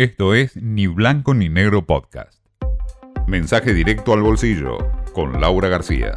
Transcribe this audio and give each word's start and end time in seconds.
Esto 0.00 0.34
es 0.34 0.56
Ni 0.56 0.86
Blanco 0.86 1.34
ni 1.34 1.50
Negro 1.50 1.84
Podcast. 1.84 2.42
Mensaje 3.26 3.74
directo 3.74 4.14
al 4.14 4.22
bolsillo 4.22 4.78
con 5.12 5.38
Laura 5.42 5.68
García. 5.68 6.14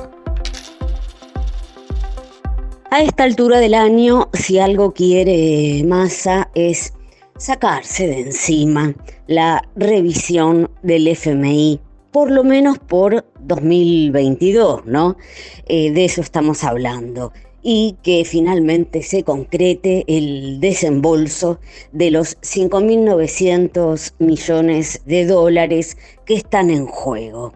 A 2.89 3.01
esta 3.01 3.25
altura 3.25 3.59
del 3.59 3.73
año, 3.73 4.29
si 4.31 4.57
algo 4.57 4.93
quiere 4.93 5.83
Massa 5.85 6.49
es 6.55 6.93
sacarse 7.37 8.07
de 8.07 8.21
encima 8.21 8.93
la 9.27 9.61
revisión 9.75 10.71
del 10.81 11.09
FMI, 11.09 11.81
por 12.13 12.31
lo 12.31 12.45
menos 12.45 12.79
por 12.79 13.25
2022, 13.41 14.85
¿no? 14.85 15.17
Eh, 15.65 15.91
de 15.91 16.05
eso 16.05 16.21
estamos 16.21 16.63
hablando 16.63 17.33
y 17.63 17.95
que 18.03 18.25
finalmente 18.25 19.01
se 19.01 19.23
concrete 19.23 20.03
el 20.07 20.59
desembolso 20.59 21.59
de 21.93 22.11
los 22.11 22.37
5.900 22.41 24.13
millones 24.19 25.01
de 25.05 25.25
dólares 25.25 25.97
que 26.25 26.35
están 26.35 26.69
en 26.69 26.85
juego. 26.85 27.53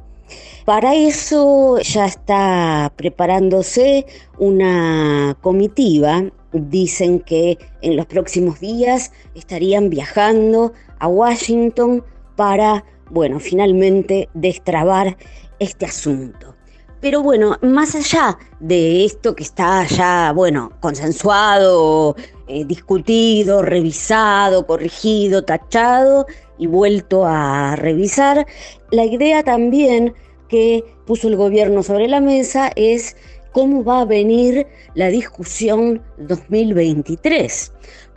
Para 0.66 0.96
eso 0.96 1.80
ya 1.80 2.06
está 2.06 2.92
preparándose 2.96 4.06
una 4.38 5.38
comitiva. 5.42 6.26
Dicen 6.52 7.20
que 7.20 7.58
en 7.82 7.96
los 7.96 8.06
próximos 8.06 8.60
días 8.60 9.12
estarían 9.36 9.90
viajando 9.90 10.74
a 11.00 11.08
Washington 11.08 12.04
para, 12.36 12.84
bueno, 13.10 13.40
finalmente 13.40 14.30
destrabar 14.34 15.18
este 15.60 15.86
asunto. 15.86 16.56
Pero 17.00 17.22
bueno, 17.22 17.58
más 17.62 17.94
allá 17.94 18.40
de 18.60 19.06
esto 19.06 19.36
que 19.36 19.44
está 19.44 19.86
ya, 19.86 20.32
bueno, 20.34 20.72
consensuado, 20.80 22.16
eh, 22.48 22.66
discutido, 22.66 23.62
revisado, 23.62 24.66
corregido, 24.66 25.44
tachado 25.44 26.26
y 26.58 26.66
vuelto 26.66 27.24
a 27.26 27.76
revisar, 27.76 28.48
la 28.90 29.06
idea 29.06 29.44
también 29.44 30.16
que 30.50 30.84
puso 31.06 31.28
el 31.28 31.36
gobierno 31.36 31.84
sobre 31.84 32.08
la 32.08 32.20
mesa 32.20 32.72
es 32.76 33.16
cómo 33.52 33.84
va 33.84 34.02
a 34.02 34.06
venir 34.06 34.66
la 34.96 35.08
discusión 35.08 36.02
2023, 36.18 37.74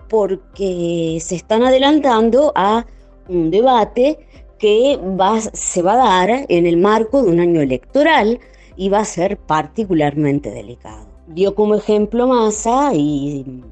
porque 0.08 1.18
se 1.20 1.36
están 1.36 1.64
adelantando 1.64 2.52
a 2.54 2.86
un 3.28 3.50
debate 3.50 4.26
que 4.58 4.98
va, 5.18 5.40
se 5.40 5.82
va 5.82 5.94
a 5.94 6.26
dar 6.26 6.46
en 6.48 6.66
el 6.66 6.76
marco 6.78 7.22
de 7.22 7.30
un 7.30 7.40
año 7.40 7.60
electoral 7.60 8.40
va 8.88 9.00
a 9.00 9.04
ser 9.04 9.38
particularmente 9.38 10.50
delicado. 10.50 11.06
Dio 11.26 11.54
como 11.54 11.74
ejemplo 11.74 12.26
Massa 12.26 12.94
y 12.94 13.62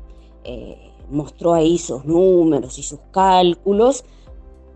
eh, 0.44 0.92
mostró 1.10 1.54
ahí 1.54 1.78
sus 1.78 2.04
números 2.04 2.78
y 2.78 2.82
sus 2.82 3.00
cálculos 3.10 4.04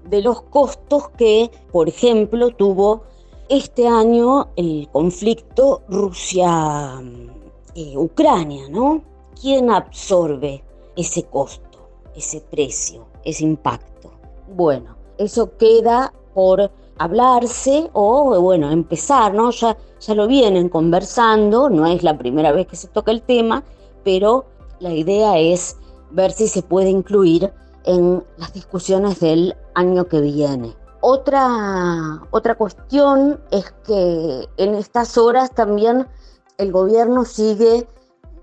de 0.09 0.23
los 0.23 0.41
costos 0.43 1.11
que, 1.11 1.51
por 1.71 1.89
ejemplo, 1.89 2.51
tuvo 2.51 3.03
este 3.49 3.87
año 3.87 4.49
el 4.57 4.89
conflicto 4.91 5.83
Rusia-Ucrania, 5.89 8.69
¿no? 8.69 9.03
¿Quién 9.41 9.71
absorbe 9.71 10.65
ese 10.97 11.23
costo, 11.25 11.89
ese 12.17 12.41
precio, 12.41 13.07
ese 13.25 13.45
impacto? 13.45 14.11
Bueno, 14.55 14.97
eso 15.19 15.57
queda 15.57 16.13
por 16.35 16.71
hablarse 17.03 17.91
o, 17.93 18.41
bueno, 18.41 18.71
empezar, 18.71 19.35
¿no? 19.35 19.51
Ya, 19.51 19.77
ya 20.01 20.15
lo 20.15 20.27
vienen 20.27 20.69
conversando, 20.69 21.69
no 21.69 21.87
es 21.87 22.03
la 22.03 22.17
primera 22.17 22.53
vez 22.53 22.67
que 22.67 22.77
se 22.77 22.89
toca 22.89 23.11
el 23.11 23.23
tema, 23.23 23.65
pero 24.05 24.47
la 24.81 24.93
idea 24.93 25.39
es 25.39 25.77
ver 26.11 26.33
si 26.33 26.49
se 26.49 26.63
puede 26.63 26.91
incluir 26.91 27.53
en 27.85 28.23
las 28.37 28.53
discusiones 28.53 29.21
del 29.21 29.57
año 29.75 30.07
que 30.07 30.21
viene. 30.21 30.75
Otra, 31.01 32.23
otra 32.31 32.55
cuestión 32.55 33.41
es 33.51 33.73
que 33.85 34.49
en 34.57 34.75
estas 34.75 35.19
horas 35.19 35.51
también 35.51 36.07
el 36.59 36.71
gobierno 36.71 37.25
sigue 37.25 37.89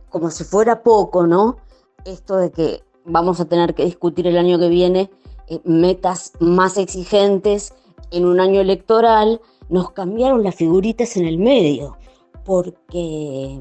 como 0.09 0.29
si 0.29 0.43
fuera 0.43 0.83
poco, 0.83 1.25
¿no? 1.25 1.57
Esto 2.03 2.35
de 2.35 2.51
que 2.51 2.83
vamos 3.05 3.39
a 3.39 3.45
tener 3.45 3.73
que 3.75 3.85
discutir 3.85 4.27
el 4.27 4.37
año 4.37 4.59
que 4.59 4.67
viene 4.67 5.09
eh, 5.47 5.61
metas 5.63 6.33
más 6.39 6.77
exigentes 6.77 7.73
en 8.11 8.25
un 8.25 8.39
año 8.39 8.61
electoral, 8.61 9.41
nos 9.69 9.91
cambiaron 9.91 10.43
las 10.43 10.55
figuritas 10.55 11.15
en 11.17 11.27
el 11.27 11.37
medio, 11.37 11.97
porque 12.43 13.59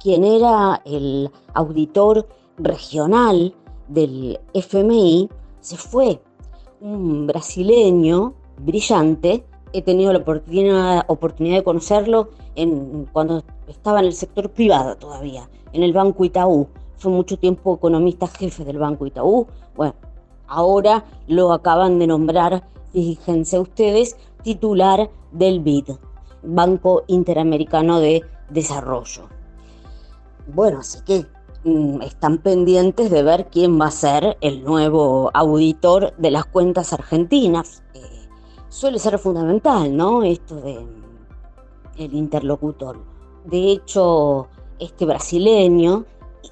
quien 0.00 0.24
era 0.24 0.82
el 0.84 1.30
auditor 1.54 2.28
regional 2.58 3.54
del 3.88 4.38
FMI 4.54 5.28
se 5.60 5.76
fue, 5.76 6.20
un 6.80 7.26
brasileño 7.26 8.34
brillante, 8.58 9.44
he 9.72 9.82
tenido 9.82 10.12
la 10.12 10.18
oportunidad, 10.20 11.56
de 11.56 11.64
conocerlo 11.64 12.30
en, 12.54 13.06
cuando 13.12 13.42
estaba 13.68 14.00
en 14.00 14.06
el 14.06 14.12
sector 14.12 14.50
privado 14.50 14.96
todavía, 14.96 15.48
en 15.72 15.82
el 15.82 15.92
Banco 15.92 16.24
Itaú. 16.24 16.68
Fue 16.96 17.10
mucho 17.10 17.38
tiempo 17.38 17.74
economista 17.74 18.26
jefe 18.26 18.64
del 18.64 18.78
Banco 18.78 19.06
Itaú. 19.06 19.46
Bueno, 19.74 19.94
ahora 20.48 21.04
lo 21.26 21.52
acaban 21.52 21.98
de 21.98 22.06
nombrar 22.06 22.64
fíjense 22.96 23.58
ustedes, 23.58 24.16
titular 24.42 25.10
del 25.30 25.60
BID, 25.60 25.90
Banco 26.42 27.04
Interamericano 27.08 28.00
de 28.00 28.22
Desarrollo. 28.48 29.28
Bueno, 30.46 30.78
así 30.78 31.00
que 31.04 31.26
mm, 31.64 32.00
están 32.00 32.38
pendientes 32.38 33.10
de 33.10 33.22
ver 33.22 33.48
quién 33.50 33.78
va 33.78 33.88
a 33.88 33.90
ser 33.90 34.38
el 34.40 34.64
nuevo 34.64 35.30
auditor 35.34 36.16
de 36.16 36.30
las 36.30 36.46
cuentas 36.46 36.94
argentinas. 36.94 37.82
Suele 38.70 38.98
ser 38.98 39.18
fundamental, 39.18 39.94
¿no? 39.94 40.22
Esto 40.22 40.56
de 40.56 40.80
mm, 40.80 41.98
el 41.98 42.14
interlocutor. 42.14 42.98
De 43.44 43.72
hecho, 43.72 44.48
este 44.78 45.04
brasileño 45.04 46.06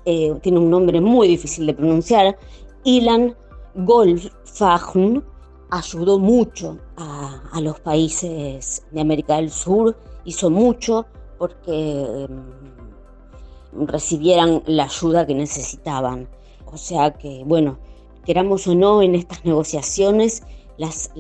eh, 0.05 0.35
tiene 0.43 0.59
un 0.59 0.69
nombre 0.69 1.01
muy 1.01 1.27
difícil 1.27 1.67
de 1.67 1.73
pronunciar, 1.73 2.37
Ilan 2.85 3.35
Goldfahn, 3.75 5.25
ayudó 5.71 6.19
mucho 6.19 6.79
a, 6.97 7.61
los 7.61 7.81
países 7.81 8.85
de 8.93 9.01
América 9.01 9.37
del 9.37 9.51
Sur, 9.51 9.97
hizo 10.25 10.51
mucho 10.51 11.07
porque 11.39 12.29
mm, 12.29 13.87
recibieran 13.87 14.63
la 14.67 14.85
ayuda 14.85 15.27
que 15.27 15.35
necesitaban. 15.35 16.29
O 16.67 16.77
sea 16.77 17.13
que, 17.13 17.43
bueno, 17.45 17.79
queramos 18.25 18.67
o 18.67 18.75
no, 18.75 19.03
en 19.03 19.15
estas 19.15 19.45
negociaciones, 19.45 20.43
las, 20.77 21.11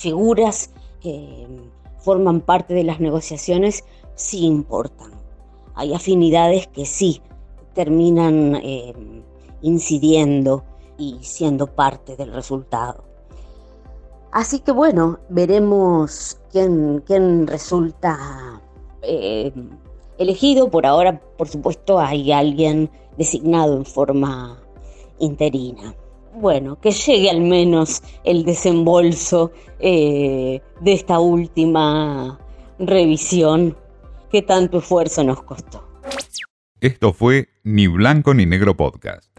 figuras 0.00 0.70
que 1.00 1.46
forman 1.98 2.40
parte 2.40 2.74
de 2.74 2.84
las 2.84 3.00
negociaciones 3.00 3.84
sí 4.14 4.46
importan. 4.46 5.12
Hay 5.74 5.94
afinidades 5.94 6.66
que 6.68 6.86
sí 6.86 7.20
terminan 7.74 8.56
eh, 8.56 8.94
incidiendo 9.62 10.64
y 11.00 11.18
siendo 11.22 11.66
parte 11.66 12.14
del 12.14 12.32
resultado. 12.32 13.04
Así 14.32 14.60
que 14.60 14.70
bueno, 14.70 15.18
veremos 15.28 16.38
quién, 16.52 17.02
quién 17.04 17.46
resulta 17.46 18.62
eh, 19.02 19.52
elegido. 20.18 20.70
Por 20.70 20.86
ahora, 20.86 21.20
por 21.36 21.48
supuesto, 21.48 21.98
hay 21.98 22.30
alguien 22.30 22.90
designado 23.16 23.76
en 23.76 23.84
forma 23.84 24.60
interina. 25.18 25.94
Bueno, 26.34 26.80
que 26.80 26.92
llegue 26.92 27.28
al 27.28 27.40
menos 27.40 28.02
el 28.22 28.44
desembolso 28.44 29.50
eh, 29.80 30.60
de 30.80 30.92
esta 30.92 31.18
última 31.18 32.38
revisión 32.78 33.76
que 34.30 34.42
tanto 34.42 34.78
esfuerzo 34.78 35.24
nos 35.24 35.42
costó. 35.42 35.84
Esto 36.80 37.12
fue 37.12 37.48
Ni 37.64 37.88
Blanco 37.88 38.32
ni 38.32 38.46
Negro 38.46 38.76
Podcast. 38.76 39.29